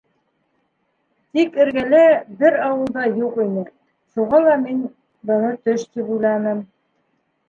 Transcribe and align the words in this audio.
Тик 1.37 1.57
эргәлә 1.65 1.99
бер 2.39 2.57
ауыл 2.67 2.89
да 2.95 3.03
юҡ 3.19 3.37
ине, 3.43 3.65
шуға 4.15 4.39
ла 4.47 4.55
мин 4.63 4.79
быны 5.33 5.53
төш 5.69 5.85
тип 5.99 6.11
уйланым. 6.17 6.65